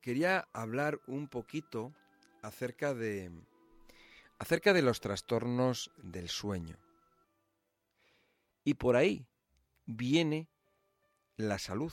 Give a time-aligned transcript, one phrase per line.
[0.00, 1.92] quería hablar un poquito
[2.42, 3.30] acerca de
[4.38, 6.78] acerca de los trastornos del sueño.
[8.64, 9.26] Y por ahí
[9.84, 10.48] viene
[11.36, 11.92] la salud.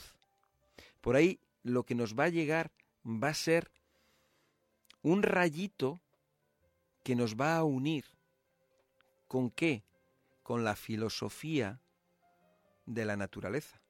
[1.02, 2.72] Por ahí lo que nos va a llegar
[3.04, 3.70] va a ser
[5.02, 6.00] un rayito
[7.04, 8.06] que nos va a unir.
[9.26, 9.84] ¿Con qué?
[10.42, 11.80] Con la filosofía
[12.86, 13.82] de la naturaleza,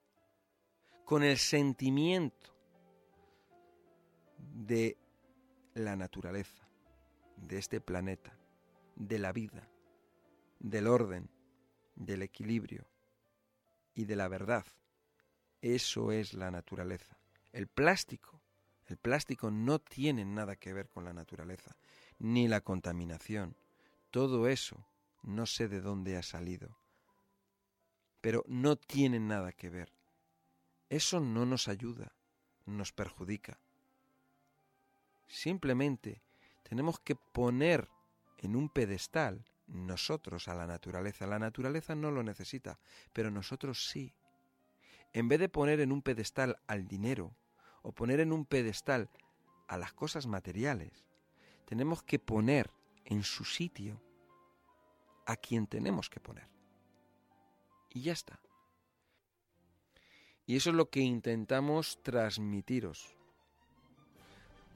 [1.04, 2.57] con el sentimiento
[4.38, 4.96] de
[5.74, 6.68] la naturaleza,
[7.36, 8.36] de este planeta,
[8.96, 9.68] de la vida,
[10.58, 11.30] del orden,
[11.94, 12.86] del equilibrio
[13.94, 14.64] y de la verdad.
[15.60, 17.18] Eso es la naturaleza.
[17.52, 18.40] El plástico,
[18.86, 21.76] el plástico no tiene nada que ver con la naturaleza,
[22.18, 23.56] ni la contaminación.
[24.10, 24.86] Todo eso
[25.22, 26.78] no sé de dónde ha salido,
[28.20, 29.92] pero no tiene nada que ver.
[30.88, 32.12] Eso no nos ayuda,
[32.66, 33.58] nos perjudica.
[35.28, 36.22] Simplemente
[36.62, 37.88] tenemos que poner
[38.38, 41.26] en un pedestal nosotros a la naturaleza.
[41.26, 42.80] La naturaleza no lo necesita,
[43.12, 44.14] pero nosotros sí.
[45.12, 47.36] En vez de poner en un pedestal al dinero
[47.82, 49.10] o poner en un pedestal
[49.68, 51.06] a las cosas materiales,
[51.66, 52.70] tenemos que poner
[53.04, 54.02] en su sitio
[55.26, 56.48] a quien tenemos que poner.
[57.90, 58.40] Y ya está.
[60.46, 63.17] Y eso es lo que intentamos transmitiros.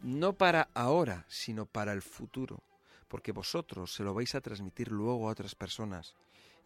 [0.03, 2.61] No para ahora, sino para el futuro.
[3.07, 6.17] Porque vosotros se lo vais a transmitir luego a otras personas.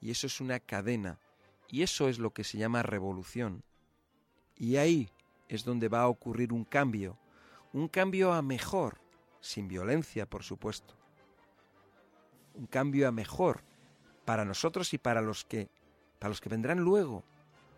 [0.01, 1.19] Y eso es una cadena.
[1.69, 3.63] Y eso es lo que se llama revolución.
[4.57, 5.11] Y ahí
[5.49, 7.19] es donde va a ocurrir un cambio.
[7.75, 9.03] Un cambio a mejor.
[9.41, 10.95] Sin violencia, por supuesto.
[12.55, 13.63] Un cambio a mejor
[14.25, 15.69] para nosotros y para los que
[16.19, 17.25] para los que vendrán luego,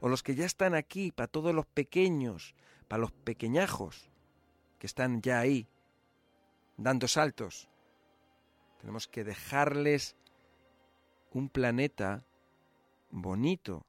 [0.01, 2.55] o los que ya están aquí, para todos los pequeños,
[2.87, 4.09] para los pequeñajos
[4.79, 5.69] que están ya ahí,
[6.77, 7.69] dando saltos.
[8.81, 10.17] Tenemos que dejarles
[11.33, 12.25] un planeta
[13.11, 13.87] bonito,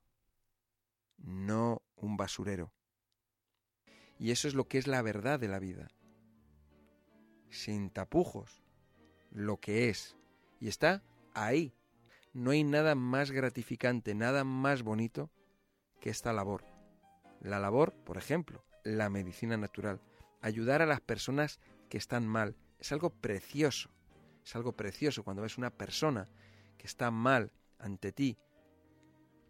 [1.17, 2.71] no un basurero.
[4.17, 5.87] Y eso es lo que es la verdad de la vida.
[7.49, 8.61] Sin tapujos,
[9.31, 10.17] lo que es.
[10.59, 11.73] Y está ahí,
[12.33, 15.29] no hay nada más gratificante, nada más bonito
[16.01, 16.63] que esta labor.
[17.41, 20.01] La labor, por ejemplo, la medicina natural.
[20.41, 22.55] Ayudar a las personas que están mal.
[22.79, 23.89] Es algo precioso.
[24.43, 26.27] Es algo precioso cuando ves una persona
[26.77, 28.37] que está mal ante ti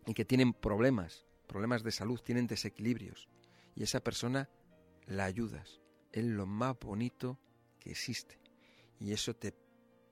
[0.06, 3.28] y que tienen problemas, problemas de salud, tienen desequilibrios.
[3.76, 4.50] Y esa persona
[5.06, 5.82] la ayudas.
[6.12, 7.40] Es lo más bonito
[7.80, 8.40] que existe.
[9.00, 9.54] Y eso te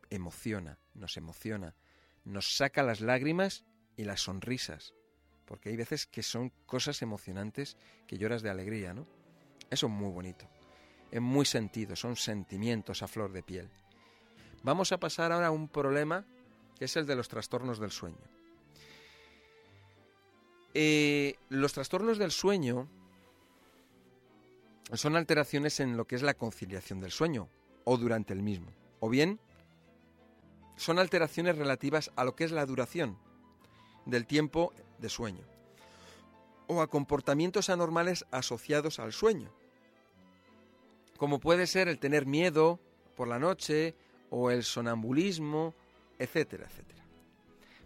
[0.10, 1.76] emociona, nos emociona,
[2.24, 4.94] nos saca las lágrimas y las sonrisas,
[5.46, 9.08] porque hay veces que son cosas emocionantes que lloras de alegría, ¿no?
[9.70, 10.48] Eso es muy bonito,
[11.12, 13.70] es muy sentido, son sentimientos a flor de piel.
[14.64, 16.26] Vamos a pasar ahora a un problema
[16.78, 18.18] que es el de los trastornos del sueño.
[20.74, 22.88] Eh, los trastornos del sueño
[24.94, 27.50] son alteraciones en lo que es la conciliación del sueño
[27.84, 29.40] o durante el mismo, o bien
[30.76, 33.18] son alteraciones relativas a lo que es la duración
[34.06, 35.44] del tiempo de sueño
[36.68, 39.52] o a comportamientos anormales asociados al sueño,
[41.18, 42.80] como puede ser el tener miedo
[43.16, 43.96] por la noche
[44.30, 45.74] o el sonambulismo,
[46.20, 47.04] etcétera, etcétera.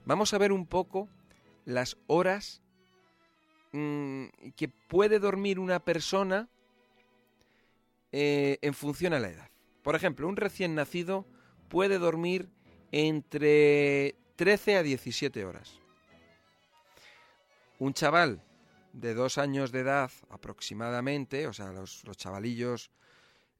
[0.06, 1.08] Vamos a ver un poco
[1.66, 2.62] las horas
[3.72, 4.26] mm,
[4.56, 6.50] que puede dormir una persona
[8.12, 9.50] eh, en función a la edad.
[9.84, 11.26] Por ejemplo, un recién nacido
[11.70, 12.50] puede dormir
[12.92, 15.80] entre 13 a 17 horas.
[17.80, 18.44] Un chaval
[18.94, 22.92] de dos años de edad aproximadamente, o sea, los, chavalillos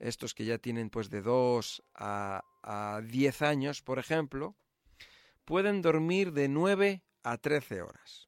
[0.02, 4.56] estos que ya tienen pues de 2 a, a 10 años, por ejemplo,
[5.46, 8.28] pueden dormir de 9 a 13 horas.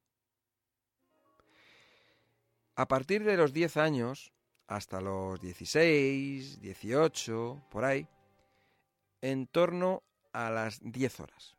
[2.76, 4.34] A partir de los 10 años,
[4.68, 8.08] hasta los 16, 18, por ahí,
[9.22, 11.58] en torno a las 10 horas.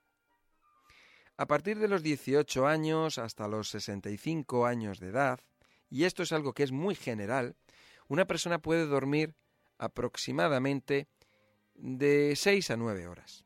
[1.36, 5.40] A partir de los 18 años hasta los 65 años de edad,
[5.90, 7.56] y esto es algo que es muy general,
[8.06, 9.34] una persona puede dormir
[9.84, 11.08] aproximadamente
[11.74, 13.44] de 6 a 9 horas.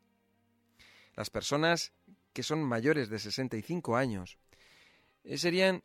[1.14, 1.92] Las personas
[2.32, 4.38] que son mayores de 65 años
[5.24, 5.82] eh, serían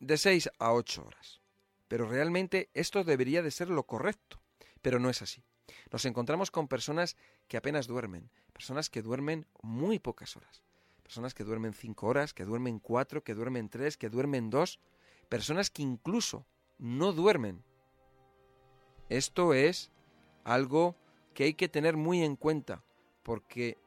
[0.00, 1.40] de 6 a 8 horas.
[1.88, 4.40] Pero realmente esto debería de ser lo correcto,
[4.82, 5.44] pero no es así.
[5.90, 7.16] Nos encontramos con personas
[7.48, 10.62] que apenas duermen, personas que duermen muy pocas horas,
[11.02, 14.80] personas que duermen cinco horas, que duermen cuatro, que duermen tres, que duermen dos,
[15.28, 16.46] personas que incluso
[16.78, 17.64] no duermen.
[19.08, 19.90] Esto es
[20.44, 20.96] algo
[21.34, 22.82] que hay que tener muy en cuenta
[23.22, 23.78] porque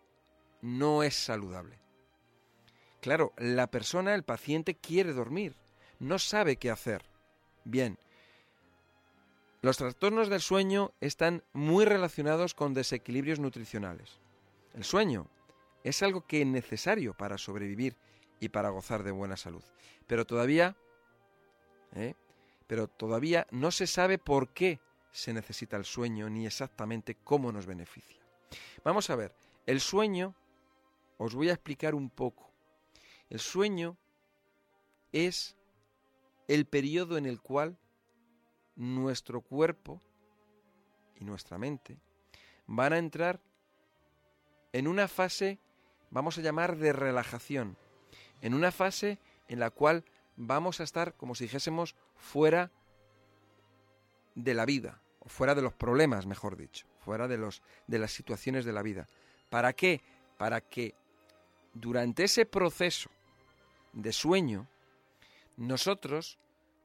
[0.62, 1.80] no es saludable.
[3.02, 5.56] Claro, la persona, el paciente, quiere dormir,
[6.00, 7.04] no sabe qué hacer.
[7.64, 7.98] Bien,
[9.62, 14.20] los trastornos del sueño están muy relacionados con desequilibrios nutricionales.
[14.74, 15.28] El sueño
[15.84, 17.96] es algo que es necesario para sobrevivir
[18.40, 19.64] y para gozar de buena salud.
[20.06, 20.76] Pero todavía,
[21.96, 22.14] ¿eh?
[22.68, 24.80] pero todavía no se sabe por qué
[25.18, 28.22] se necesita el sueño ni exactamente cómo nos beneficia.
[28.84, 29.34] Vamos a ver,
[29.66, 30.36] el sueño,
[31.18, 32.52] os voy a explicar un poco.
[33.32, 33.98] El sueño
[35.12, 35.56] es
[36.48, 37.80] el periodo en el cual
[38.76, 40.04] nuestro cuerpo
[41.16, 41.98] y nuestra mente
[42.68, 43.42] van a entrar
[44.72, 45.58] en una fase,
[46.12, 47.76] vamos a llamar, de relajación,
[48.42, 49.18] en una fase
[49.48, 50.06] en la cual
[50.36, 52.72] vamos a estar, como si dijésemos, fuera
[54.36, 58.66] de la vida, fuera de los problemas, mejor dicho, fuera de, los, de las situaciones
[58.66, 59.08] de la vida.
[59.50, 60.02] ¿Para qué?
[60.38, 60.96] Para que
[61.74, 63.10] durante ese proceso
[63.94, 64.68] de sueño,
[65.56, 66.38] nosotros,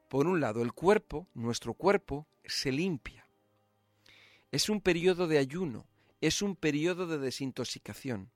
[0.09, 3.27] por un lado, el cuerpo, nuestro cuerpo, se limpia.
[4.51, 5.87] Es un periodo de ayuno,
[6.21, 8.31] es un periodo de desintoxicación.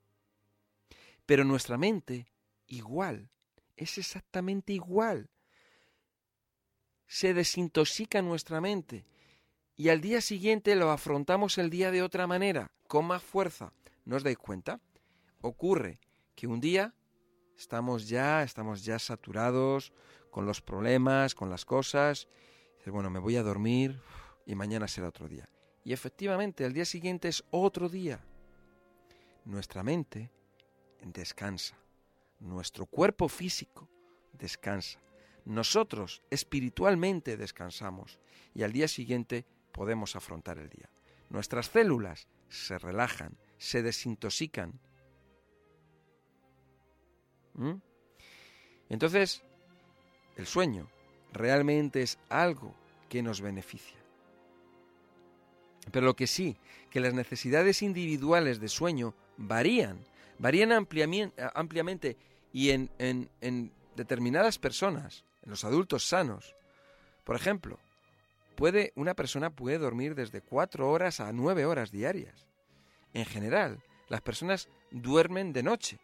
[1.25, 2.27] Pero nuestra mente,
[2.67, 3.29] igual,
[3.75, 5.29] es exactamente igual.
[7.07, 9.05] Se desintoxica nuestra mente
[9.77, 13.71] y al día siguiente lo afrontamos el día de otra manera, con más fuerza.
[14.05, 14.81] ¿No os dais cuenta?
[15.41, 15.99] Ocurre
[16.35, 16.95] que un día
[17.55, 19.93] estamos ya, estamos ya saturados
[20.31, 22.27] con los problemas, con las cosas.
[22.77, 24.01] Dices, bueno, me voy a dormir
[24.47, 25.47] y mañana será otro día.
[25.83, 28.19] Y efectivamente, el día siguiente es otro día.
[29.45, 30.31] Nuestra mente
[31.03, 31.77] descansa.
[32.39, 33.87] Nuestro cuerpo físico
[34.33, 34.99] descansa.
[35.45, 38.19] Nosotros espiritualmente descansamos
[38.53, 39.45] y al día siguiente
[39.77, 40.89] podemos afrontar el día.
[41.29, 44.73] Nuestras células se relajan, se desintoxican.
[47.53, 47.75] ¿Mm?
[48.89, 49.43] Entonces,
[50.35, 50.89] el sueño
[51.31, 52.73] realmente es algo
[53.07, 53.97] que nos beneficia.
[55.91, 56.57] Pero lo que sí,
[56.89, 60.03] que las necesidades individuales de sueño varían
[60.39, 62.17] varían ampliamente
[62.53, 66.55] y en, en, determinadas personas, en los adultos sanos.
[67.23, 67.79] Por ejemplo,
[68.57, 72.47] puede, una persona puede dormir desde cuatro horas a nueve horas diarias.
[73.13, 75.99] En general, las personas duermen de noche,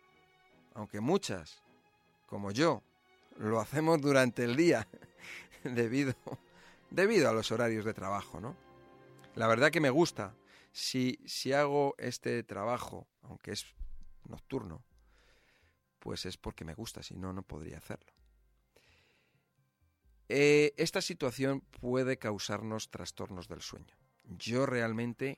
[0.75, 1.61] aunque muchas,
[2.27, 2.83] como yo,
[3.37, 4.87] lo hacemos durante el día
[5.63, 6.13] debido,
[6.91, 8.55] debido a los horarios de trabajo, ¿no?
[9.35, 10.35] La verdad que me gusta.
[10.71, 13.65] Si, si hago este trabajo, aunque es
[14.27, 14.83] nocturno,
[15.99, 18.12] pues es porque me gusta, si no, no podría hacerlo.
[20.35, 23.95] Eh, esta situación puede causarnos trastornos del sueño.
[24.23, 25.37] Yo realmente,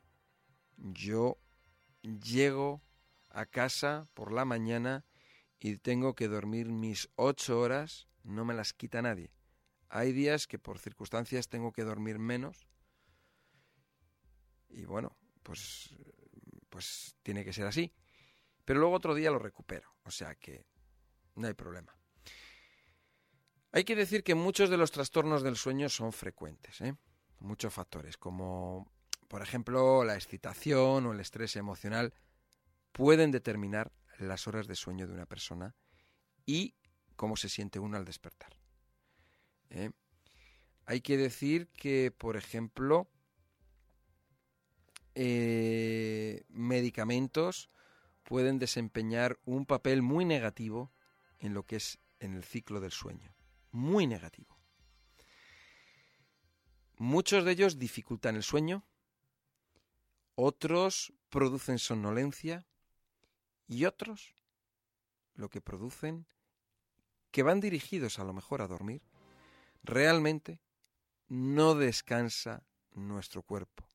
[0.77, 1.37] yo
[2.01, 2.81] llego
[3.29, 5.03] a casa por la mañana
[5.59, 9.33] y tengo que dormir mis ocho horas, no me las quita nadie.
[9.89, 12.65] Hay días que por circunstancias tengo que dormir menos
[14.69, 15.93] y bueno, pues,
[16.69, 17.93] pues tiene que ser así.
[18.63, 20.65] Pero luego otro día lo recupero, o sea que
[21.35, 21.93] no hay problema.
[23.75, 26.95] Hay que decir que muchos de los trastornos del sueño son frecuentes, ¿eh?
[27.39, 28.89] muchos factores, como
[29.27, 32.13] por ejemplo la excitación o el estrés emocional,
[32.93, 35.75] pueden determinar las horas de sueño de una persona
[36.45, 36.73] y
[37.17, 38.57] cómo se siente uno al despertar.
[39.71, 39.91] ¿eh?
[40.85, 43.09] Hay que decir que, por ejemplo,
[45.15, 47.69] eh, medicamentos
[48.23, 50.93] pueden desempeñar un papel muy negativo
[51.39, 53.35] en lo que es en el ciclo del sueño.
[53.75, 54.57] Muy negativo.
[56.95, 58.85] Muchos de ellos dificultan el sueño,
[60.35, 62.65] otros producen somnolencia
[63.67, 64.33] y otros
[65.33, 66.25] lo que producen,
[67.31, 69.01] que van dirigidos a lo mejor a dormir,
[69.83, 70.61] realmente
[71.27, 72.63] no descansa
[72.93, 73.85] nuestro cuerpo.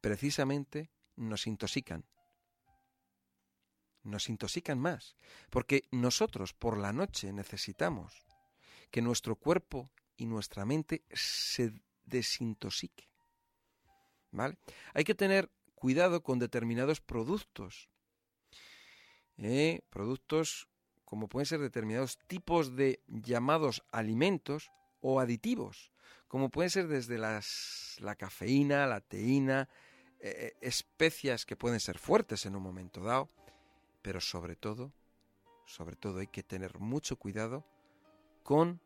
[0.00, 2.06] Precisamente nos intoxican
[4.04, 5.16] nos intoxican más,
[5.50, 8.25] porque nosotros por la noche necesitamos
[8.90, 11.72] que nuestro cuerpo y nuestra mente se
[12.04, 13.08] desintoxique.
[14.30, 14.56] ¿Vale?
[14.94, 17.88] Hay que tener cuidado con determinados productos.
[19.38, 19.82] ¿eh?
[19.90, 20.68] productos
[21.04, 25.92] como pueden ser determinados tipos de llamados alimentos o aditivos,
[26.26, 29.68] como pueden ser desde las, la cafeína, la teína,
[30.18, 33.30] eh, eh, especias que pueden ser fuertes en un momento dado,
[34.02, 34.92] pero sobre todo,
[35.64, 37.64] sobre todo hay que tener mucho cuidado
[38.46, 38.80] con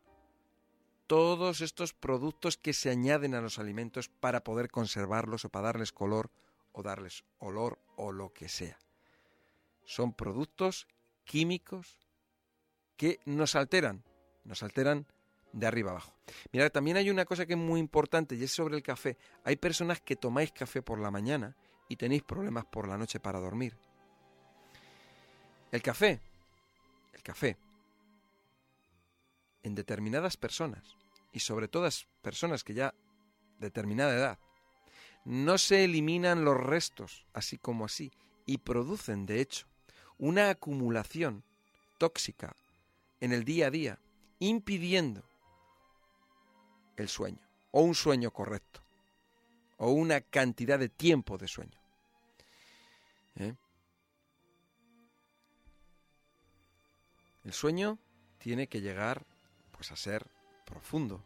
[1.05, 5.91] todos estos productos que se añaden a los alimentos para poder conservarlos o para darles
[5.91, 6.31] color
[6.71, 8.79] o darles olor o lo que sea.
[9.85, 10.87] Son productos
[11.25, 11.99] químicos
[12.97, 14.03] que nos alteran,
[14.45, 15.05] nos alteran
[15.53, 16.15] de arriba abajo.
[16.51, 19.15] Mira, también hay una cosa que es muy importante y es sobre el café.
[19.43, 21.55] Hay personas que tomáis café por la mañana
[21.87, 23.77] y tenéis problemas por la noche para dormir.
[25.71, 26.19] El café,
[27.13, 27.57] el café,
[29.63, 30.95] en determinadas personas,
[31.31, 31.87] y sobre todo
[32.21, 32.93] personas que ya
[33.59, 34.39] determinada edad,
[35.23, 38.11] no se eliminan los restos así como así
[38.45, 39.67] y producen, de hecho,
[40.17, 41.43] una acumulación
[41.97, 42.55] tóxica
[43.19, 43.99] en el día a día,
[44.39, 45.23] impidiendo
[46.97, 47.39] el sueño,
[47.71, 48.81] o un sueño correcto,
[49.77, 51.79] o una cantidad de tiempo de sueño.
[53.35, 53.53] ¿Eh?
[57.43, 57.97] El sueño
[58.39, 59.25] tiene que llegar
[59.81, 60.27] pues a ser
[60.63, 61.23] profundo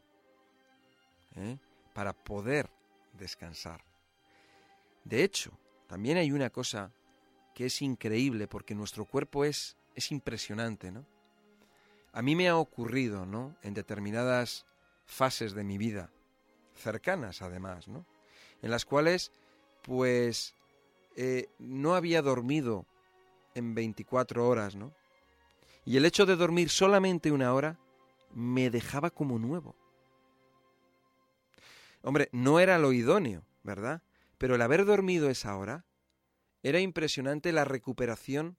[1.35, 1.57] ¿eh?
[1.93, 2.69] para poder
[3.11, 3.83] descansar.
[5.03, 5.51] De hecho,
[5.87, 6.89] también hay una cosa
[7.53, 11.05] que es increíble porque nuestro cuerpo es, es impresionante, ¿no?
[12.13, 13.57] A mí me ha ocurrido, ¿no?
[13.61, 14.65] En determinadas
[15.05, 16.09] fases de mi vida,
[16.77, 18.05] cercanas además, ¿no?
[18.61, 19.33] En las cuales,
[19.81, 20.55] pues,
[21.17, 22.85] eh, no había dormido
[23.53, 24.93] en 24 horas, ¿no?
[25.83, 27.79] Y el hecho de dormir solamente una hora
[28.35, 29.75] me dejaba como nuevo.
[32.03, 34.03] Hombre, no era lo idóneo, ¿verdad?
[34.37, 35.85] Pero el haber dormido esa hora
[36.61, 38.57] era impresionante la recuperación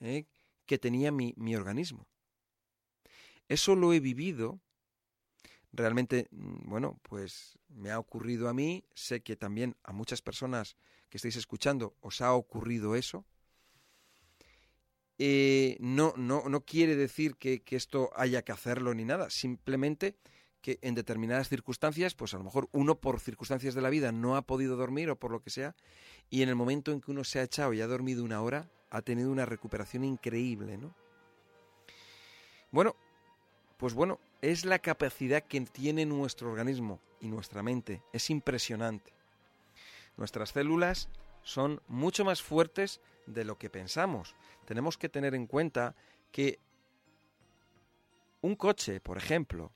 [0.00, 0.26] ¿eh?
[0.66, 2.08] que tenía mi, mi organismo.
[3.48, 4.60] Eso lo he vivido
[5.72, 10.76] realmente, mm, bueno, pues me ha ocurrido a mí, sé que también a muchas personas
[11.08, 13.26] que estáis escuchando os ha ocurrido eso.
[15.24, 20.16] Eh, no, no, no quiere decir que, que, esto haya que hacerlo ni nada, simplemente
[20.60, 24.34] que en determinadas circunstancias, pues a lo mejor uno por circunstancias de la vida no
[24.34, 25.76] ha podido dormir o por lo que sea,
[26.28, 28.68] y en el momento en que uno se ha echado y ha dormido una hora,
[28.90, 30.92] ha tenido una recuperación increíble, ¿no?
[32.72, 32.96] Bueno,
[33.76, 38.02] pues bueno, es la capacidad que tiene nuestro organismo y nuestra mente.
[38.12, 39.12] Es impresionante.
[40.16, 41.08] Nuestras células
[41.42, 44.34] son mucho más fuertes de lo que pensamos.
[44.64, 45.94] Tenemos que tener en cuenta
[46.30, 46.58] que
[48.40, 49.72] un coche, por ejemplo,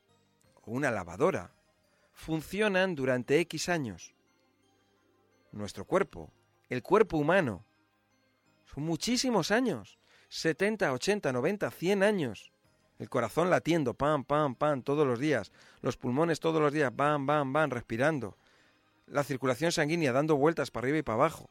[0.64, 1.52] o una lavadora,
[2.12, 4.14] funcionan durante X años.
[5.52, 6.32] Nuestro cuerpo,
[6.68, 7.64] el cuerpo humano,
[8.74, 9.98] son muchísimos años.
[10.28, 12.52] 70, 80, 90, 100 años.
[12.98, 15.52] El corazón latiendo, pam, pam, pam, todos los días.
[15.82, 18.36] Los pulmones todos los días, bam, bam, bam, respirando.
[19.06, 21.50] La circulación sanguínea dando vueltas para arriba y para abajo.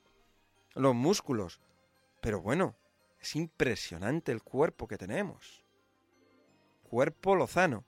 [0.76, 1.60] Los músculos.
[2.22, 2.76] Pero bueno,
[3.20, 5.64] es impresionante el cuerpo que tenemos.
[6.84, 7.84] Cuerpo lozano.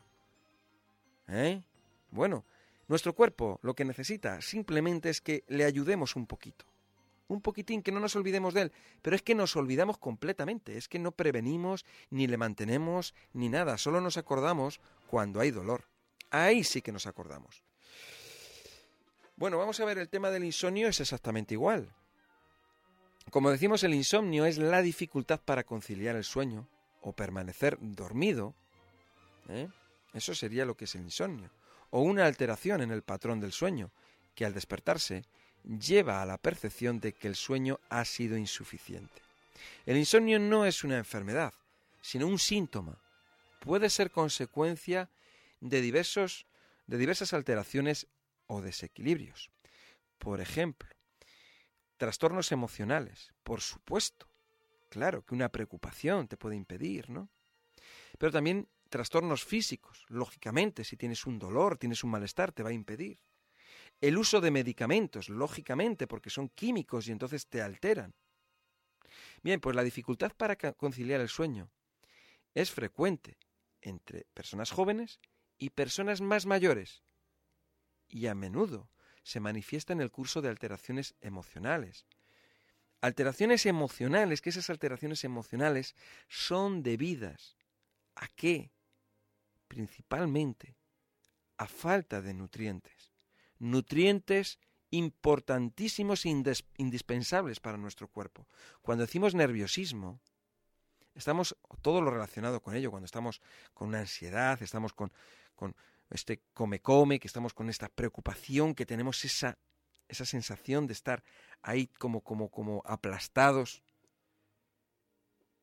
[1.27, 1.61] ¿Eh?
[2.09, 2.45] Bueno,
[2.87, 6.65] nuestro cuerpo lo que necesita simplemente es que le ayudemos un poquito
[7.27, 10.87] un poquitín, que no nos olvidemos de él, pero es que nos olvidamos completamente, es
[10.87, 15.85] que no prevenimos, ni le mantenemos, ni nada, solo nos acordamos cuando hay dolor.
[16.29, 17.63] Ahí sí que nos acordamos.
[19.35, 21.93] Bueno, vamos a ver, el tema del insomnio es exactamente igual.
[23.37, 26.67] Como decimos, el insomnio es la dificultad para conciliar el sueño
[27.01, 28.55] o permanecer dormido.
[29.47, 29.69] ¿eh?
[30.11, 31.51] Eso sería lo que es el insomnio.
[31.91, 33.91] O una alteración en el patrón del sueño,
[34.33, 35.23] que al despertarse
[35.63, 39.21] lleva a la percepción de que el sueño ha sido insuficiente.
[39.85, 41.53] El insomnio no es una enfermedad,
[42.01, 42.97] sino un síntoma.
[43.59, 45.11] Puede ser consecuencia
[45.61, 46.47] de, diversos,
[46.87, 48.07] de diversas alteraciones
[48.47, 49.51] o desequilibrios.
[50.17, 50.89] Por ejemplo,
[51.97, 54.27] trastornos emocionales, por supuesto.
[54.89, 57.29] Claro que una preocupación te puede impedir, ¿no?
[58.17, 62.73] Pero también trastornos físicos, lógicamente, si tienes un dolor, tienes un malestar, te va a
[62.73, 63.19] impedir.
[63.99, 68.15] El uso de medicamentos, lógicamente, porque son químicos y entonces te alteran.
[69.41, 71.71] Bien, pues la dificultad para conciliar el sueño
[72.53, 73.37] es frecuente
[73.81, 75.19] entre personas jóvenes
[75.57, 77.03] y personas más mayores
[78.07, 78.89] y a menudo
[79.27, 82.05] se manifiesta en el curso de alteraciones emocionales.
[83.01, 85.95] Alteraciones emocionales, que esas alteraciones emocionales
[86.29, 87.57] son debidas
[88.15, 88.71] a qué?
[89.67, 90.77] Principalmente
[91.57, 93.11] a falta de nutrientes
[93.59, 94.59] nutrientes
[94.91, 96.29] importantísimos e
[96.77, 98.47] indispensables para nuestro cuerpo.
[98.81, 100.21] Cuando decimos nerviosismo,
[101.15, 103.41] estamos todo lo relacionado con ello, cuando estamos
[103.73, 105.11] con una ansiedad, estamos con,
[105.55, 105.75] con
[106.09, 109.57] este come-come, que estamos con esta preocupación, que tenemos esa,
[110.07, 111.23] esa sensación de estar
[111.61, 113.83] ahí como, como, como aplastados.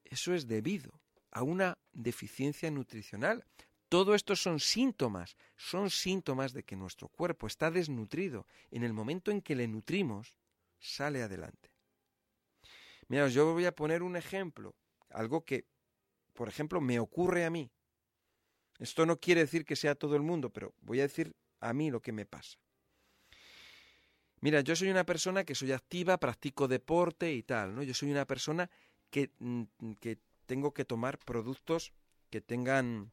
[0.05, 3.45] Eso es debido a una deficiencia nutricional,
[3.89, 8.45] Todo esto son síntomas, son síntomas de que nuestro cuerpo está desnutrido.
[8.73, 10.35] En el momento en que le nutrimos,
[10.81, 11.71] sale adelante.
[13.07, 14.75] Mira, yo voy a poner un ejemplo,
[15.11, 15.67] algo que,
[16.33, 17.71] por ejemplo, me ocurre a mí.
[18.78, 21.90] Esto no quiere decir que sea todo el mundo, pero voy a decir a mí
[21.90, 22.59] lo que me pasa.
[24.40, 27.83] Mira, yo soy una persona que soy activa, practico deporte y tal, ¿no?
[27.83, 28.69] Yo soy una persona
[29.11, 31.93] que, mm, que tengo que tomar productos
[32.31, 33.11] que tengan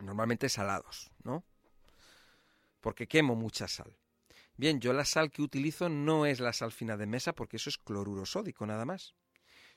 [0.00, 1.44] normalmente salados, ¿no?
[2.80, 3.96] Porque quemo mucha sal.
[4.56, 7.68] Bien, yo la sal que utilizo no es la sal fina de mesa porque eso
[7.68, 9.14] es cloruro sódico nada más.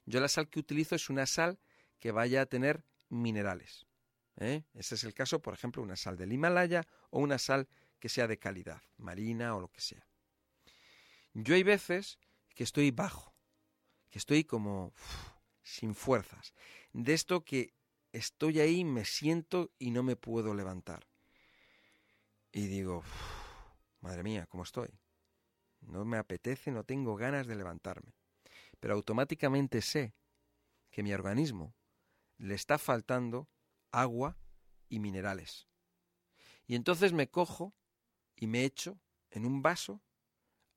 [0.05, 1.59] Yo la sal que utilizo es una sal
[1.99, 3.88] que vaya a tener minerales.
[4.39, 4.63] ¿Eh?
[4.73, 7.67] Ese es el caso, por ejemplo, una sal del Himalaya o una sal
[7.99, 10.07] que sea de calidad, marina o lo que sea.
[11.33, 12.17] Yo hay veces
[12.55, 13.35] que estoy bajo,
[14.09, 14.93] que estoy como
[15.61, 16.53] sin fuerzas.
[16.91, 17.75] De esto que
[18.11, 21.05] estoy ahí, me siento y no me puedo levantar.
[22.51, 23.03] Y digo,
[24.01, 24.89] Madre mía, ¿cómo estoy?
[25.81, 28.13] No me apetece, no tengo ganas de levantarme.
[28.79, 30.13] Pero automáticamente sé
[30.89, 31.75] que mi organismo
[32.37, 33.49] le está faltando
[33.91, 34.37] agua
[34.87, 35.67] y minerales.
[36.65, 37.73] Y entonces me cojo
[38.35, 38.99] y me echo
[39.31, 40.01] en un vaso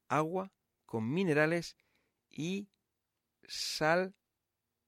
[0.08, 0.52] agua
[0.86, 1.76] con minerales
[2.30, 2.68] y
[3.46, 4.14] sal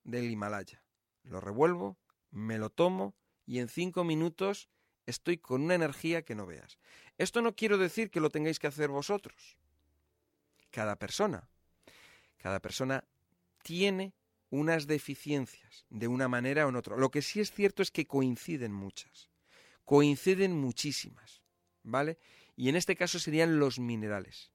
[0.02, 0.82] del Himalaya.
[1.22, 1.98] Lo revuelvo,
[2.30, 3.14] me lo tomo
[3.46, 4.68] y en cinco minutos
[5.06, 6.78] estoy con una energía que no veas.
[7.18, 9.58] Esto no quiero decir que lo tengáis que hacer vosotros.
[10.70, 11.48] Cada persona,
[12.36, 13.04] cada persona
[13.62, 14.14] tiene
[14.54, 16.96] unas deficiencias de una manera o en otra.
[16.96, 19.30] Lo que sí es cierto es que coinciden muchas,
[19.84, 21.42] coinciden muchísimas,
[21.82, 22.18] ¿vale?
[22.56, 24.52] Y en este caso serían los minerales,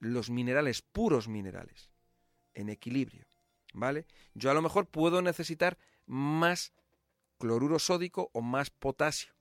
[0.00, 1.90] los minerales, puros minerales,
[2.54, 3.26] en equilibrio,
[3.72, 4.06] ¿vale?
[4.34, 6.72] Yo a lo mejor puedo necesitar más
[7.38, 9.34] cloruro sódico o más potasio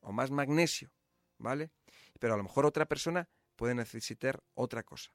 [0.00, 0.90] o más magnesio,
[1.36, 1.70] ¿vale?
[2.18, 5.12] Pero a lo mejor otra persona puede necesitar otra cosa.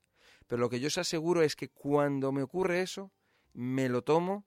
[0.48, 3.12] Pero lo que yo os aseguro es que cuando me ocurre eso,
[3.54, 4.46] me lo tomo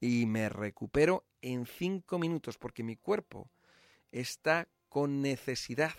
[0.00, 3.50] y me recupero en cinco minutos, porque mi cuerpo
[4.10, 5.94] está con necesidad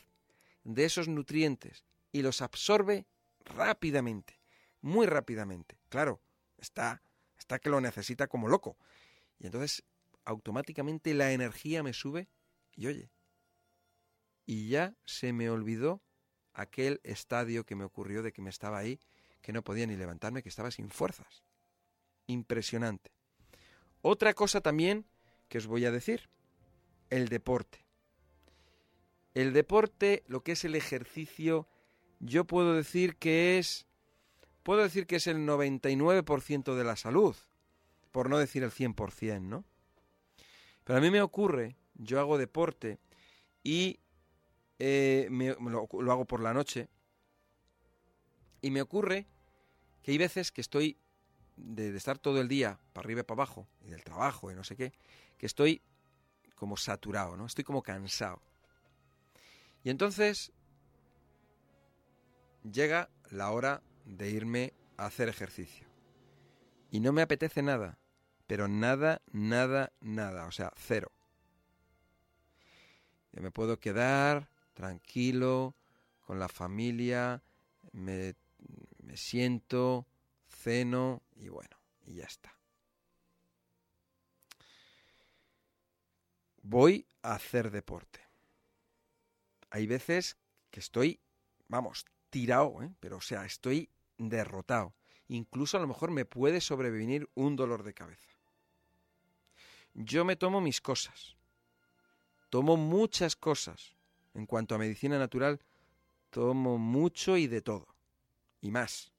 [0.63, 3.05] de esos nutrientes y los absorbe
[3.45, 4.39] rápidamente,
[4.81, 5.79] muy rápidamente.
[5.89, 6.21] Claro,
[6.57, 7.01] está,
[7.37, 8.77] está que lo necesita como loco.
[9.39, 9.83] Y entonces
[10.25, 12.27] automáticamente la energía me sube
[12.75, 13.11] y oye,
[14.45, 16.01] y ya se me olvidó
[16.53, 18.99] aquel estadio que me ocurrió de que me estaba ahí,
[19.41, 21.43] que no podía ni levantarme, que estaba sin fuerzas.
[22.31, 23.11] Impresionante.
[24.01, 25.05] Otra cosa también
[25.49, 26.29] que os voy a decir,
[27.09, 27.85] el deporte.
[29.33, 31.67] El deporte, lo que es el ejercicio,
[32.19, 33.85] yo puedo decir que es
[34.63, 37.35] puedo decir que es el 99% de la salud,
[38.11, 39.65] por no decir el 100%, ¿no?
[40.83, 42.99] Pero a mí me ocurre, yo hago deporte
[43.63, 43.99] y
[44.79, 46.87] eh, lo, hago por la noche.
[48.61, 49.27] Y me ocurre
[50.03, 50.97] que hay veces que estoy,
[51.57, 54.63] de, estar todo el día para arriba y para abajo, y del trabajo y no
[54.63, 54.93] sé qué,
[55.37, 55.81] que estoy
[56.55, 57.45] como saturado, ¿no?
[57.45, 58.41] Estoy como cansado.
[59.83, 60.51] Y entonces
[62.69, 65.87] llega la hora de irme a hacer ejercicio.
[66.91, 67.97] Y no me apetece nada,
[68.47, 71.11] pero nada, nada, nada, o sea, cero.
[73.31, 75.73] Ya me puedo quedar tranquilo,
[76.25, 77.41] con la familia,
[77.93, 78.35] me,
[79.03, 80.05] me siento,
[80.47, 81.75] ceno y bueno,
[82.06, 82.56] y ya está.
[86.62, 88.21] Voy a hacer deporte.
[89.71, 90.38] Hay veces
[90.69, 91.19] que estoy,
[91.67, 92.93] vamos, tirado, ¿eh?
[92.99, 94.93] pero o sea, estoy derrotado.
[95.27, 98.38] Incluso a lo mejor me puede sobrevenir un dolor de cabeza.
[99.93, 101.36] Yo me tomo mis cosas.
[102.49, 103.95] Tomo muchas cosas.
[104.34, 105.60] En cuanto a medicina natural,
[106.30, 107.88] tomo mucho y de todo.
[108.62, 109.11] Y más.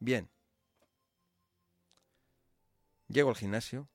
[0.00, 0.30] Bien.
[3.08, 3.88] Llego al gimnasio.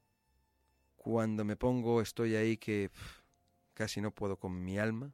[0.95, 2.91] Cuando me pongo estoy ahí que
[3.73, 5.11] casi no puedo con mi alma.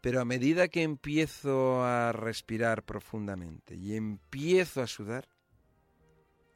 [0.00, 5.28] Pero a medida que empiezo a respirar profundamente y empiezo a sudar,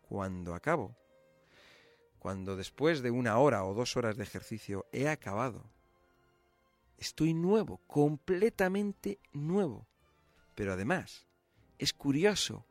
[0.02, 0.96] cuando acabo,
[2.20, 5.64] cuando después de una hora o dos horas de ejercicio he acabado,
[6.98, 9.88] estoy nuevo, completamente nuevo.
[10.54, 11.26] Pero además,
[11.78, 12.64] es curioso,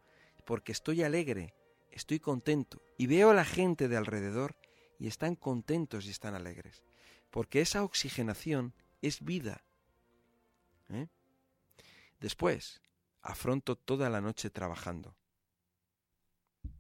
[0.46, 1.54] porque estoy alegre,
[1.92, 4.56] estoy contento y veo a la gente de alrededor
[5.00, 6.84] y están contentos y están alegres.
[7.30, 9.64] Porque esa oxigenación es vida.
[10.90, 11.08] ¿eh?
[12.20, 12.82] Después,
[13.22, 15.16] afronto toda la noche trabajando,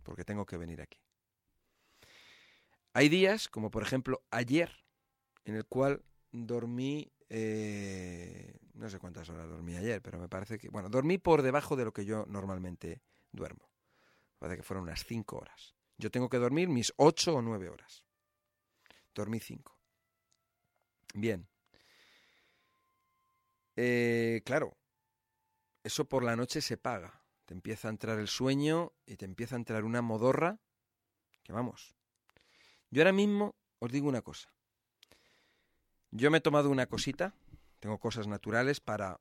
[0.03, 0.99] porque tengo que venir aquí.
[2.93, 4.71] Hay días, como por ejemplo ayer,
[5.45, 10.69] en el cual dormí, eh, no sé cuántas horas dormí ayer, pero me parece que,
[10.69, 13.69] bueno, dormí por debajo de lo que yo normalmente duermo.
[14.39, 15.75] Parece que fueron unas cinco horas.
[15.97, 18.05] Yo tengo que dormir mis ocho o nueve horas.
[19.13, 19.77] Dormí cinco.
[21.13, 21.47] Bien.
[23.75, 24.77] Eh, claro,
[25.83, 27.23] eso por la noche se paga.
[27.45, 30.59] Te empieza a entrar el sueño y te empieza a entrar una modorra
[31.43, 31.95] que vamos.
[32.89, 34.53] Yo ahora mismo os digo una cosa.
[36.11, 37.33] Yo me he tomado una cosita,
[37.79, 39.19] tengo cosas naturales para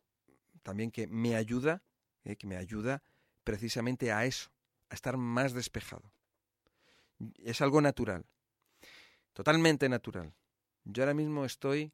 [0.62, 1.82] también que me ayuda,
[2.24, 3.02] eh, que me ayuda
[3.44, 4.50] precisamente a eso,
[4.88, 6.12] a estar más despejado.
[7.38, 8.24] Es algo natural,
[9.32, 10.34] totalmente natural.
[10.84, 11.92] Yo ahora mismo estoy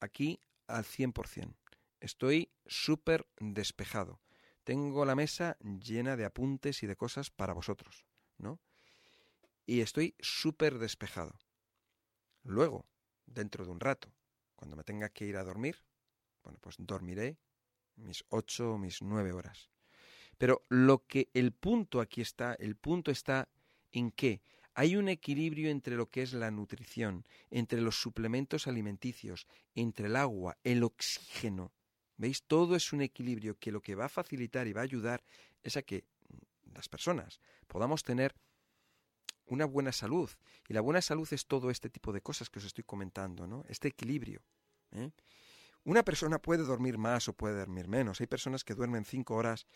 [0.00, 1.54] aquí al 100%.
[2.00, 4.20] Estoy súper despejado.
[4.64, 8.04] Tengo la mesa llena de apuntes y de cosas para vosotros,
[8.38, 8.60] ¿no?
[9.66, 11.38] Y estoy súper despejado.
[12.42, 12.86] Luego,
[13.26, 14.12] dentro de un rato,
[14.56, 15.84] cuando me tenga que ir a dormir,
[16.42, 17.38] bueno, pues dormiré
[17.96, 19.71] mis ocho o mis nueve horas.
[20.42, 23.48] Pero lo que el punto aquí está, el punto está
[23.92, 24.42] en que
[24.74, 30.16] hay un equilibrio entre lo que es la nutrición, entre los suplementos alimenticios, entre el
[30.16, 31.70] agua, el oxígeno.
[32.16, 32.42] ¿Veis?
[32.42, 35.22] Todo es un equilibrio que lo que va a facilitar y va a ayudar
[35.62, 36.06] es a que
[36.74, 38.34] las personas podamos tener
[39.46, 40.28] una buena salud.
[40.68, 43.64] Y la buena salud es todo este tipo de cosas que os estoy comentando, ¿no?
[43.68, 44.42] Este equilibrio.
[44.90, 45.12] ¿eh?
[45.84, 48.20] Una persona puede dormir más o puede dormir menos.
[48.20, 49.66] Hay personas que duermen cinco horas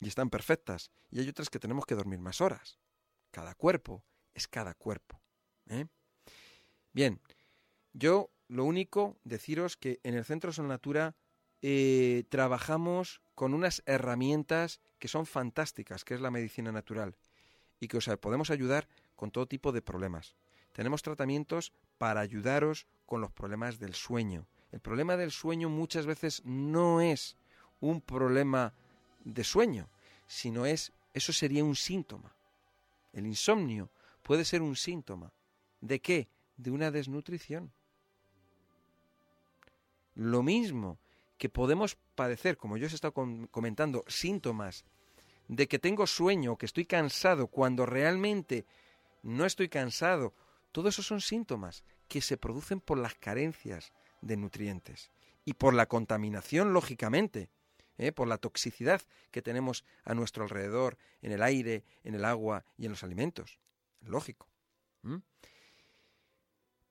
[0.00, 0.90] y están perfectas.
[1.10, 2.78] Y hay otras que tenemos que dormir más horas.
[3.30, 4.04] Cada cuerpo
[4.34, 5.20] es cada cuerpo.
[5.68, 5.86] ¿eh?
[6.92, 7.20] Bien,
[7.92, 11.16] yo lo único deciros que en el Centro Son Natura
[11.62, 17.16] eh, trabajamos con unas herramientas que son fantásticas, que es la medicina natural,
[17.80, 20.36] y que os podemos ayudar con todo tipo de problemas.
[20.72, 24.46] Tenemos tratamientos para ayudaros con los problemas del sueño.
[24.72, 27.36] El problema del sueño muchas veces no es
[27.80, 28.74] un problema
[29.24, 29.88] de sueño,
[30.26, 32.34] sino es, eso sería un síntoma.
[33.12, 33.90] El insomnio
[34.22, 35.32] puede ser un síntoma.
[35.80, 36.28] ¿De qué?
[36.56, 37.72] De una desnutrición.
[40.14, 40.98] Lo mismo
[41.38, 43.14] que podemos padecer, como yo os he estado
[43.50, 44.84] comentando, síntomas
[45.48, 48.64] de que tengo sueño, que estoy cansado, cuando realmente
[49.22, 50.32] no estoy cansado.
[50.72, 55.10] Todo eso son síntomas que se producen por las carencias de nutrientes
[55.44, 57.50] y por la contaminación, lógicamente,
[57.98, 58.12] ¿eh?
[58.12, 62.86] por la toxicidad que tenemos a nuestro alrededor, en el aire, en el agua y
[62.86, 63.58] en los alimentos.
[64.00, 64.48] Lógico.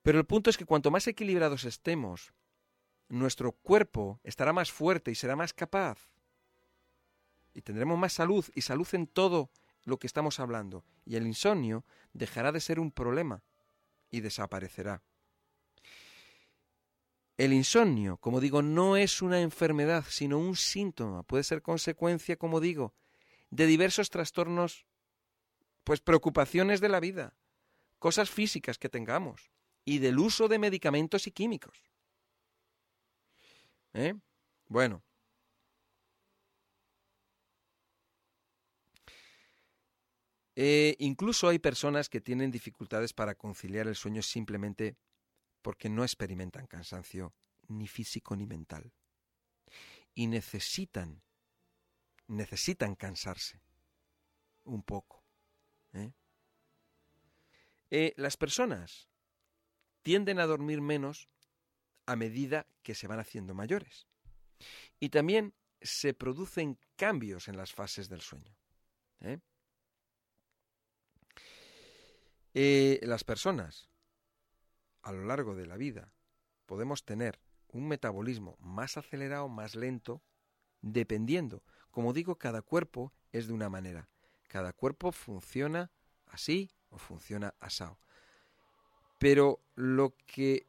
[0.02, 2.32] Pero el punto es que cuanto más equilibrados estemos,
[3.08, 5.98] nuestro cuerpo estará más fuerte y será más capaz.
[7.54, 9.50] Y tendremos más salud y salud en todo
[9.84, 10.84] lo que estamos hablando.
[11.04, 13.42] Y el insomnio dejará de ser un problema
[14.10, 15.02] y desaparecerá.
[17.36, 21.24] El insomnio, como digo, no es una enfermedad, sino un síntoma.
[21.24, 22.94] Puede ser consecuencia, como digo,
[23.50, 24.86] de diversos trastornos,
[25.82, 27.36] pues preocupaciones de la vida,
[27.98, 29.50] cosas físicas que tengamos
[29.84, 31.90] y del uso de medicamentos y químicos.
[33.92, 34.14] ¿Eh?
[34.68, 35.02] Bueno.
[40.56, 44.96] Eh, incluso hay personas que tienen dificultades para conciliar el sueño simplemente
[45.64, 47.34] porque no experimentan cansancio
[47.68, 48.92] ni físico ni mental.
[50.14, 51.22] Y necesitan,
[52.26, 53.62] necesitan cansarse
[54.64, 55.24] un poco.
[55.94, 56.12] ¿eh?
[58.16, 59.08] las personas
[60.02, 61.30] tienden a dormir menos
[62.04, 64.06] a medida que se van haciendo mayores.
[65.00, 68.54] Y también se producen cambios en las fases del sueño.
[69.20, 69.38] ¿eh?
[72.52, 73.93] Eh, las personas,
[75.04, 76.12] a lo largo de la vida,
[76.66, 77.38] podemos tener
[77.68, 80.22] un metabolismo más acelerado, más lento,
[80.80, 81.62] dependiendo.
[81.90, 84.08] Como digo, cada cuerpo es de una manera.
[84.48, 85.90] Cada cuerpo funciona
[86.26, 87.98] así o funciona asado.
[89.18, 90.66] Pero lo que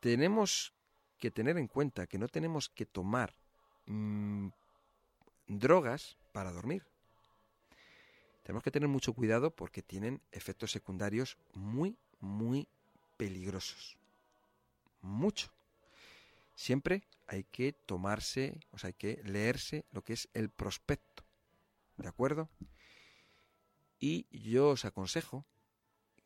[0.00, 0.72] tenemos
[1.18, 3.34] que tener en cuenta que no tenemos que tomar
[3.86, 4.48] mm,
[5.48, 6.86] drogas para dormir.
[8.44, 12.68] Tenemos que tener mucho cuidado porque tienen efectos secundarios muy, muy
[13.18, 13.98] peligrosos.
[15.02, 15.50] Mucho.
[16.54, 21.22] Siempre hay que tomarse, o sea, hay que leerse lo que es el prospecto.
[21.98, 22.48] ¿De acuerdo?
[24.00, 25.44] Y yo os aconsejo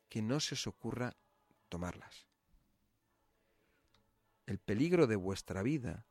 [0.07, 1.13] que no se os ocurra
[1.67, 2.25] tomarlas
[4.45, 6.05] el peligro de vuestra vida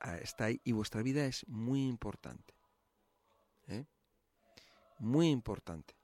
[0.00, 2.54] ah, está ahí y vuestra vida es muy importante.
[3.68, 3.84] ¿eh?
[4.98, 5.94] Muy importante.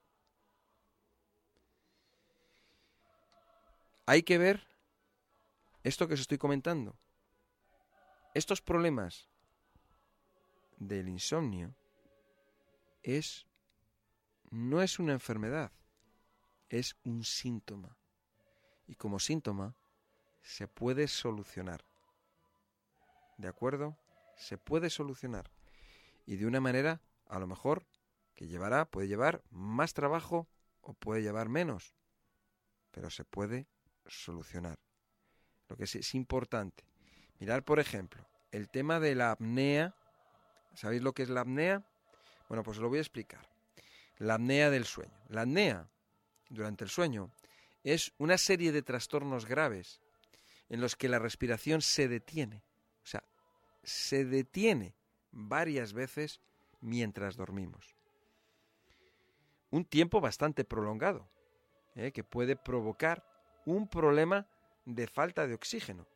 [4.05, 4.67] Hay que ver
[5.83, 6.97] esto que os estoy comentando.
[8.33, 9.29] Estos problemas
[10.77, 11.75] del insomnio
[13.03, 13.45] es
[14.49, 15.71] no es una enfermedad,
[16.69, 17.97] es un síntoma.
[18.87, 19.75] Y como síntoma
[20.41, 21.85] se puede solucionar.
[23.37, 23.97] ¿De acuerdo?
[24.35, 25.51] Se puede solucionar.
[26.25, 27.85] Y de una manera, a lo mejor,
[28.35, 30.47] que llevará, puede llevar más trabajo
[30.81, 31.95] o puede llevar menos.
[32.91, 33.67] Pero se puede
[34.07, 34.77] solucionar.
[35.67, 36.83] Lo que es, importante.
[37.39, 39.95] Mirar, por ejemplo, el tema de la apnea.
[40.73, 41.85] ¿Sabéis lo que es la apnea?
[42.49, 43.47] Bueno, pues lo voy a explicar.
[44.17, 45.17] La apnea del sueño.
[45.29, 45.89] La apnea,
[46.49, 47.31] durante el sueño,
[47.83, 50.01] es una serie de trastornos graves
[50.69, 52.63] en los que la respiración se detiene.
[53.03, 53.23] O sea,
[53.83, 54.95] se detiene
[55.31, 56.41] varias veces
[56.81, 57.95] mientras dormimos.
[59.69, 61.29] Un tiempo bastante prolongado,
[61.95, 62.11] ¿eh?
[62.11, 63.30] que puede provocar
[63.65, 64.47] un problema
[64.85, 66.07] de falta de oxígeno.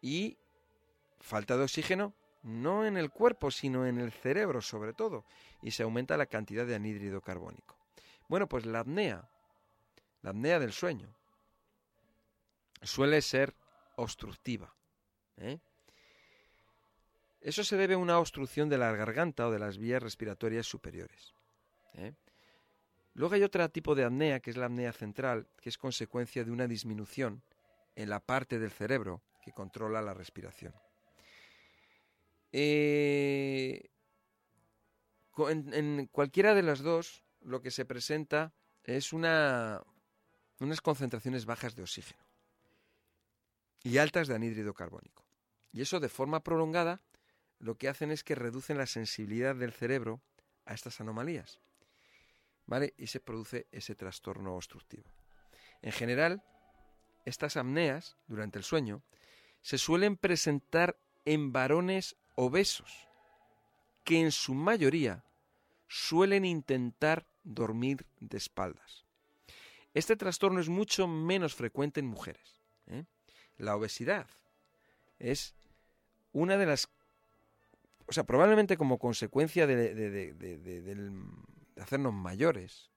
[0.00, 0.36] Y
[1.20, 5.24] falta de oxígeno no en el cuerpo, sino en el cerebro sobre todo,
[5.62, 7.76] y se aumenta la cantidad de anhídrido carbónico.
[8.28, 9.28] Bueno, pues la apnea,
[10.22, 11.14] la apnea del sueño,
[12.82, 13.54] suele ser
[13.96, 14.74] obstructiva.
[15.38, 15.58] ¿eh?
[17.40, 21.34] Eso se debe a una obstrucción de la garganta o de las vías respiratorias superiores.
[21.94, 22.12] ¿eh?
[23.14, 26.50] Luego hay otro tipo de apnea, que es la apnea central, que es consecuencia de
[26.50, 27.42] una disminución
[27.94, 30.74] en la parte del cerebro que controla la respiración.
[32.50, 33.88] Eh,
[35.48, 39.82] en, cualquiera de las dos, lo que se presenta es una,
[40.60, 42.22] unas concentraciones bajas de oxígeno
[43.82, 45.24] y altas de anhídrido carbónico.
[45.72, 47.00] Y eso de forma prolongada
[47.58, 50.20] lo que hacen es que reducen la sensibilidad del cerebro
[50.64, 51.60] a estas anomalías.
[52.66, 52.94] ¿Vale?
[52.96, 55.10] Y se produce ese trastorno obstructivo.
[55.82, 56.42] En general,
[57.24, 59.02] estas apneas durante el sueño
[59.62, 63.08] se suelen presentar en varones obesos,
[64.04, 65.24] que en su mayoría
[65.88, 69.04] suelen intentar dormir de espaldas.
[69.94, 72.60] Este trastorno es mucho menos frecuente en mujeres.
[72.88, 73.04] ¿eh?
[73.56, 74.26] La obesidad
[75.18, 75.54] es
[76.32, 76.88] una de las...
[78.06, 81.10] O sea, probablemente como consecuencia de, del
[81.74, 82.90] de hacernos mayores,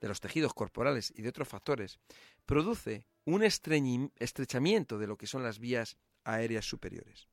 [0.00, 1.98] de los tejidos corporales y de otros factores,
[2.44, 7.28] produce un estrechamiento de lo que son las vías aéreas superiores.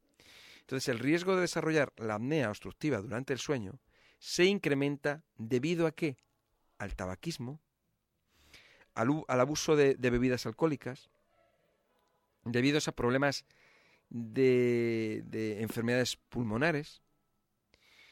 [0.61, 3.79] Entonces el riesgo de desarrollar la apnea obstructiva durante el sueño
[4.19, 6.17] se incrementa debido a qué?
[6.77, 7.59] Al tabaquismo,
[8.93, 11.09] al, abuso de, bebidas alcohólicas,
[12.43, 13.45] debido a problemas
[14.09, 17.01] de enfermedades pulmonares,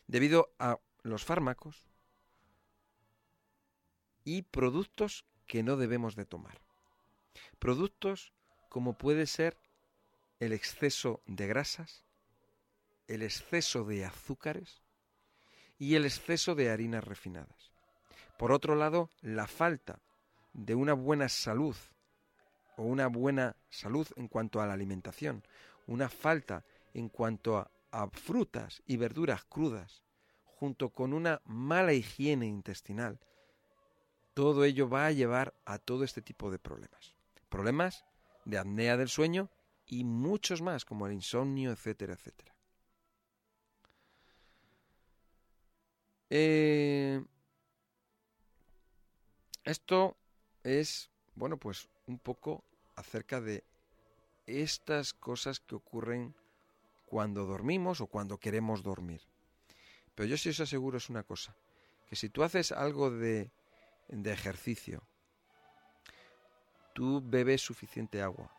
[0.08, 1.87] debido a los fármacos,
[4.28, 6.60] y productos que no debemos de tomar.
[7.60, 8.34] Productos
[8.68, 9.58] como puede ser
[10.42, 12.04] el exceso de grasas,
[13.08, 14.82] el exceso de azúcares
[15.80, 17.72] y el exceso de harinas refinadas.
[18.38, 20.02] Por otro lado, la falta
[20.52, 21.78] de una buena salud
[22.76, 25.42] o una buena salud en cuanto a la alimentación,
[25.86, 30.04] una falta en cuanto a, a frutas y verduras crudas,
[30.44, 33.22] junto con una mala higiene intestinal,
[34.38, 37.16] todo ello va a llevar a todo este tipo de problemas.
[37.50, 38.06] Problemas
[38.46, 39.50] de apnea del sueño
[39.88, 42.54] y muchos más, como el insomnio, etcétera, etcétera.
[46.30, 47.26] Eh,
[49.64, 50.16] esto
[50.64, 52.64] es, bueno, pues un poco
[52.96, 53.64] acerca de
[54.46, 56.36] estas cosas que ocurren
[57.08, 59.22] cuando dormimos o cuando queremos dormir.
[60.14, 61.56] Pero yo sí os aseguro es una cosa,
[62.08, 63.50] que si tú haces algo de
[64.08, 65.08] de ejercicio.
[66.94, 68.52] Tú bebes suficiente agua,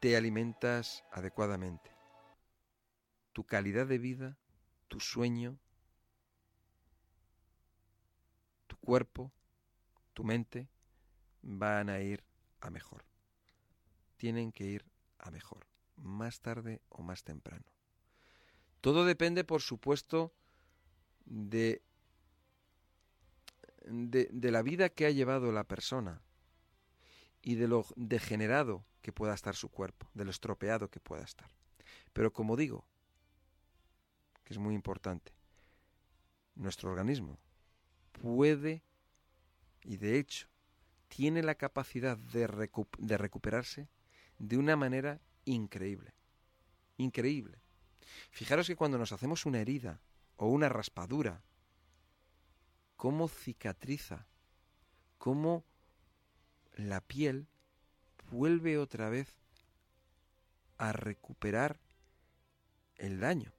[0.00, 1.90] te alimentas adecuadamente.
[3.32, 4.38] Tu calidad de vida,
[4.88, 5.58] tu sueño,
[8.66, 9.32] tu cuerpo,
[10.14, 10.68] tu mente
[11.42, 12.24] van a ir
[12.60, 13.04] a mejor.
[14.16, 14.84] Tienen que ir
[15.18, 17.64] a mejor, más tarde o más temprano.
[18.80, 20.32] Todo depende, por supuesto,
[21.24, 21.82] de
[23.86, 26.22] de, la vida que ha llevado la persona
[27.42, 31.50] y de lo degenerado que pueda estar su cuerpo, de lo estropeado que pueda estar.
[32.12, 32.86] Pero como digo,
[34.44, 35.32] que es muy importante,
[36.54, 37.38] nuestro organismo
[38.12, 38.82] puede
[39.82, 40.48] y de hecho
[41.08, 43.88] tiene la capacidad de, de recuperarse
[44.38, 46.14] de una manera increíble.
[46.96, 47.58] Increíble.
[48.30, 50.00] Fijaros que cuando nos hacemos una herida
[50.36, 51.42] o una raspadura
[52.96, 54.26] cómo cicatriza,
[55.18, 55.64] cómo
[56.74, 57.48] la piel
[58.30, 59.28] vuelve otra vez
[60.78, 61.78] a recuperar
[62.96, 63.52] el daño.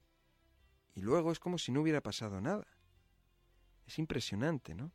[0.96, 2.66] Y luego es como si no hubiera pasado nada.
[3.86, 4.92] Es impresionante, ¿no?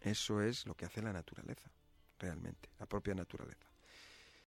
[0.00, 1.70] Eso es lo que hace la naturaleza,
[2.18, 3.67] realmente, la propia naturaleza.